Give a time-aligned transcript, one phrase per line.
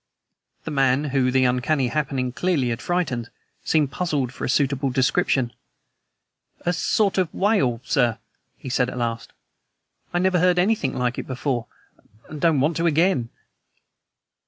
[0.63, 3.29] The man, whom the uncanny happening clearly had frightened,
[3.63, 5.53] seemed puzzled for a suitable description.
[6.61, 8.17] "A sort of wail, sir,"
[8.57, 9.31] he said at last.
[10.11, 11.67] "I never heard anything like it before,
[12.27, 13.29] and don't want to again."